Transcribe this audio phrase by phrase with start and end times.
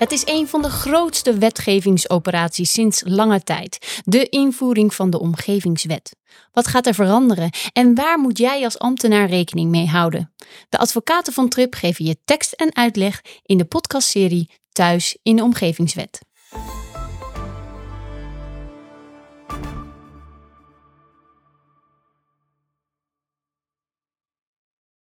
[0.00, 4.00] Het is een van de grootste wetgevingsoperaties sinds lange tijd.
[4.04, 6.16] De invoering van de omgevingswet.
[6.52, 10.32] Wat gaat er veranderen en waar moet jij als ambtenaar rekening mee houden?
[10.68, 15.42] De advocaten van Trip geven je tekst en uitleg in de podcastserie Thuis in de
[15.42, 16.20] Omgevingswet.